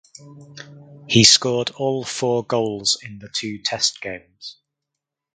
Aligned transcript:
He 1.07 1.23
scored 1.23 1.69
all 1.77 2.03
four 2.03 2.43
goals 2.43 2.97
in 3.03 3.19
the 3.19 3.29
two 3.29 3.59
test 3.61 4.01
games. 4.01 4.57